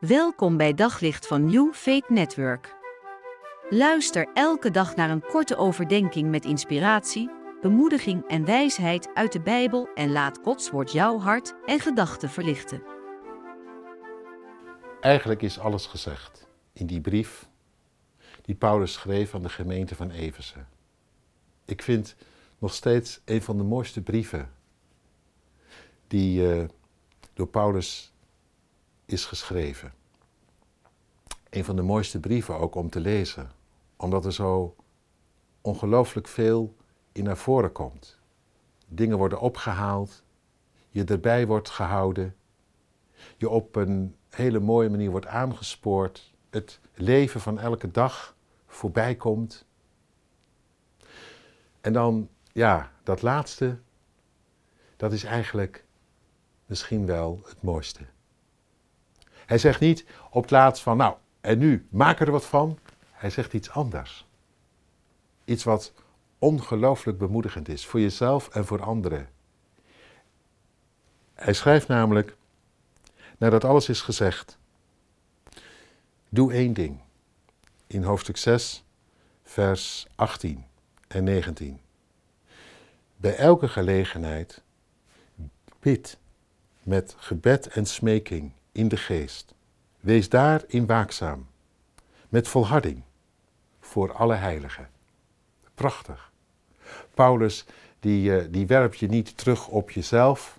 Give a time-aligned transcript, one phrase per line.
[0.00, 2.74] Welkom bij Daglicht van New Faith Network.
[3.70, 7.30] Luister elke dag naar een korte overdenking met inspiratie,
[7.60, 12.82] bemoediging en wijsheid uit de Bijbel en laat Gods woord jouw hart en gedachten verlichten.
[15.00, 17.48] Eigenlijk is alles gezegd in die brief
[18.42, 20.64] die Paulus schreef aan de gemeente van Efeze.
[21.64, 22.16] Ik vind
[22.58, 24.50] nog steeds een van de mooiste brieven
[26.06, 26.64] die uh,
[27.34, 28.12] door Paulus
[29.12, 29.92] is geschreven.
[31.50, 33.50] Een van de mooiste brieven ook om te lezen,
[33.96, 34.76] omdat er zo
[35.60, 36.76] ongelooflijk veel
[37.12, 38.18] in naar voren komt.
[38.86, 40.22] Dingen worden opgehaald,
[40.90, 42.36] je erbij wordt gehouden,
[43.36, 49.64] je op een hele mooie manier wordt aangespoord, het leven van elke dag voorbij komt.
[51.80, 53.78] En dan, ja, dat laatste,
[54.96, 55.84] dat is eigenlijk
[56.66, 58.06] misschien wel het mooiste.
[59.50, 62.78] Hij zegt niet op het laatst van, nou, en nu, maak er wat van.
[63.10, 64.26] Hij zegt iets anders.
[65.44, 65.92] Iets wat
[66.38, 69.28] ongelooflijk bemoedigend is voor jezelf en voor anderen.
[71.34, 72.36] Hij schrijft namelijk,
[73.38, 74.58] nadat alles is gezegd,
[76.28, 77.00] doe één ding.
[77.86, 78.84] In hoofdstuk 6,
[79.42, 80.64] vers 18
[81.08, 81.80] en 19.
[83.16, 84.62] Bij elke gelegenheid
[85.80, 86.18] bid
[86.82, 89.54] met gebed en smeking in de geest.
[90.00, 91.46] Wees daarin waakzaam,
[92.28, 93.02] met volharding,
[93.80, 94.88] voor alle heiligen.
[95.74, 96.32] Prachtig.
[97.14, 97.64] Paulus,
[98.00, 100.58] die, eh, die werpt je niet terug op jezelf,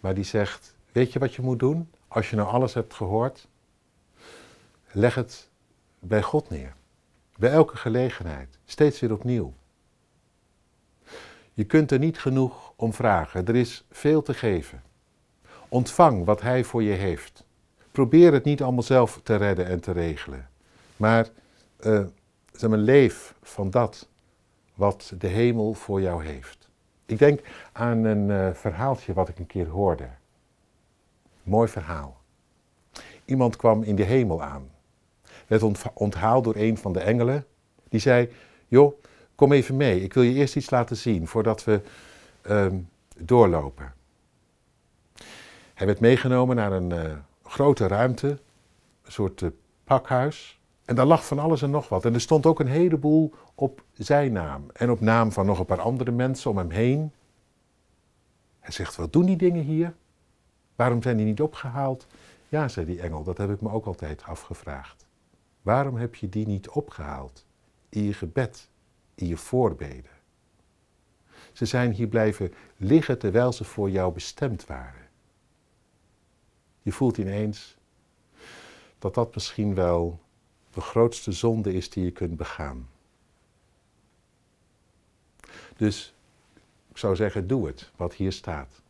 [0.00, 1.90] maar die zegt, weet je wat je moet doen?
[2.08, 3.48] Als je nou alles hebt gehoord,
[4.92, 5.48] leg het
[5.98, 6.74] bij God neer.
[7.36, 9.52] Bij elke gelegenheid, steeds weer opnieuw.
[11.54, 14.82] Je kunt er niet genoeg om vragen, er is veel te geven.
[15.68, 17.44] Ontvang wat Hij voor je heeft.
[17.90, 20.48] Probeer het niet allemaal zelf te redden en te regelen.
[20.96, 21.28] Maar
[21.86, 22.04] uh,
[22.52, 24.08] zeg maar, leef van dat
[24.74, 26.68] wat de hemel voor jou heeft.
[27.06, 27.40] Ik denk
[27.72, 30.08] aan een uh, verhaaltje wat ik een keer hoorde.
[31.42, 32.20] Mooi verhaal.
[33.24, 34.70] Iemand kwam in de hemel aan.
[35.46, 37.46] Werd onthaald door een van de engelen.
[37.88, 38.32] Die zei,
[38.68, 39.02] joh,
[39.34, 40.02] kom even mee.
[40.02, 41.80] Ik wil je eerst iets laten zien voordat we
[42.46, 42.66] uh,
[43.16, 43.92] doorlopen.
[45.78, 47.12] Hij werd meegenomen naar een uh,
[47.42, 48.28] grote ruimte,
[49.02, 49.50] een soort uh,
[49.84, 50.60] pakhuis.
[50.84, 52.04] En daar lag van alles en nog wat.
[52.04, 54.66] En er stond ook een heleboel op zijn naam.
[54.72, 57.12] En op naam van nog een paar andere mensen om hem heen.
[58.60, 59.94] Hij zegt, wat doen die dingen hier?
[60.76, 62.06] Waarom zijn die niet opgehaald?
[62.48, 65.06] Ja, zei die engel, dat heb ik me ook altijd afgevraagd.
[65.62, 67.44] Waarom heb je die niet opgehaald?
[67.88, 68.68] In je gebed,
[69.14, 70.10] in je voorbeden.
[71.52, 75.07] Ze zijn hier blijven liggen terwijl ze voor jou bestemd waren.
[76.88, 77.76] Je voelt ineens
[78.98, 80.20] dat dat misschien wel
[80.70, 82.88] de grootste zonde is die je kunt begaan.
[85.76, 86.14] Dus
[86.88, 88.82] ik zou zeggen, doe het, wat hier staat.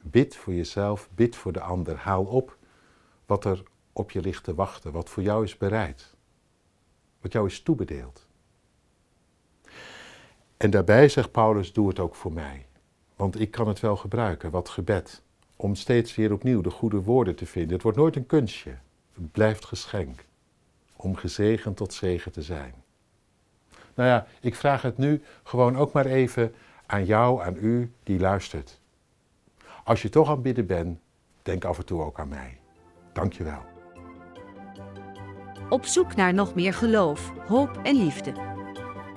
[0.00, 1.96] Bid voor jezelf, bid voor de ander.
[1.96, 2.56] Haal op
[3.26, 6.14] wat er op je ligt te wachten, wat voor jou is bereid,
[7.20, 8.26] wat jou is toebedeeld.
[10.56, 12.66] En daarbij zegt Paulus, doe het ook voor mij,
[13.16, 15.22] want ik kan het wel gebruiken, wat gebed
[15.60, 17.72] om steeds weer opnieuw de goede woorden te vinden.
[17.72, 18.74] Het wordt nooit een kunstje.
[19.14, 20.24] Het blijft geschenk.
[20.96, 22.74] Om gezegend tot zegen te zijn.
[23.94, 26.54] Nou ja, ik vraag het nu gewoon ook maar even
[26.86, 28.80] aan jou, aan u die luistert.
[29.84, 30.98] Als je toch aan bidden bent,
[31.42, 32.58] denk af en toe ook aan mij.
[33.12, 33.62] Dank je wel.
[35.68, 38.32] Op zoek naar nog meer geloof, hoop en liefde.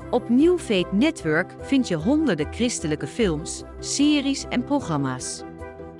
[0.09, 5.43] Op New Faith Network vind je honderden christelijke films, series en programma's.